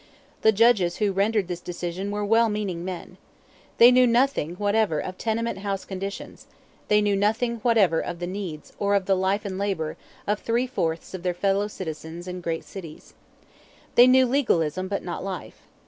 The 0.41 0.51
judges 0.51 0.95
who 0.97 1.11
rendered 1.11 1.47
this 1.47 1.59
decision 1.59 2.09
were 2.09 2.25
well 2.25 2.49
meaning 2.49 2.83
men. 2.83 3.17
They 3.77 3.91
knew 3.91 4.07
nothing 4.07 4.55
whatever 4.55 4.99
of 4.99 5.15
tenement 5.15 5.59
house 5.59 5.85
conditions; 5.85 6.47
they 6.87 7.03
knew 7.03 7.15
nothing 7.15 7.57
whatever 7.57 7.99
of 7.99 8.17
the 8.17 8.25
needs, 8.25 8.73
or 8.79 8.95
of 8.95 9.05
the 9.05 9.13
life 9.13 9.45
and 9.45 9.59
labor, 9.59 9.97
of 10.25 10.39
three 10.39 10.65
fourths 10.65 11.13
of 11.13 11.21
their 11.21 11.35
fellow 11.35 11.67
citizens 11.67 12.27
in 12.27 12.41
great 12.41 12.63
cities. 12.63 13.13
They 13.93 14.07
knew 14.07 14.25
legalism, 14.25 14.87
but 14.87 15.03
not 15.03 15.23
life. 15.23 15.67